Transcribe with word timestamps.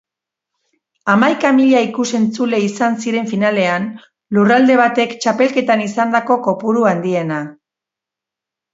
Hamaika 1.13 1.51
mila 1.57 1.81
ikusentzule 1.87 2.61
izan 2.69 2.97
ziren 3.05 3.31
finalean, 3.35 3.87
lurralde 4.39 4.81
batek 4.83 5.17
txapelketan 5.27 5.87
izandako 5.89 6.43
kopuru 6.51 6.91
handiena. 6.95 7.43